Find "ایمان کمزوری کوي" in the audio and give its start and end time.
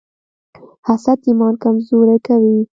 1.27-2.57